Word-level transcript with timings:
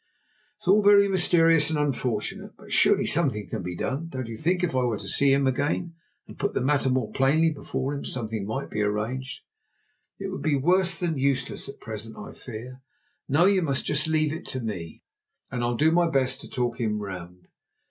"It's 0.57 0.67
all 0.67 0.81
very 0.81 1.07
mysterious 1.07 1.69
and 1.69 1.77
unfortunate. 1.77 2.53
But 2.57 2.71
surely 2.71 3.05
something 3.05 3.47
can 3.47 3.61
be 3.61 3.75
done? 3.75 4.07
Don't 4.09 4.25
you 4.25 4.35
think 4.35 4.63
if 4.63 4.75
I 4.75 4.81
were 4.81 4.97
to 4.97 5.07
see 5.07 5.31
him 5.31 5.45
again, 5.45 5.93
and 6.25 6.39
put 6.39 6.55
the 6.55 6.59
matter 6.61 6.89
more 6.89 7.11
plainly 7.11 7.51
before 7.51 7.93
him, 7.93 8.03
something 8.03 8.47
might 8.47 8.71
be 8.71 8.81
arranged?" 8.81 9.41
"It 10.17 10.29
would 10.31 10.41
be 10.41 10.55
worse 10.55 10.99
than 10.99 11.19
useless 11.19 11.69
at 11.69 11.79
present, 11.79 12.17
I 12.17 12.31
fear. 12.33 12.81
No, 13.29 13.45
you 13.45 13.61
must 13.61 13.85
just 13.85 14.07
leave 14.07 14.33
it 14.33 14.47
to 14.47 14.59
me, 14.59 15.03
and 15.51 15.63
I'll 15.63 15.77
do 15.77 15.91
my 15.91 16.09
best 16.09 16.41
to 16.41 16.49
talk 16.49 16.79
him 16.79 16.97
round. 16.97 17.47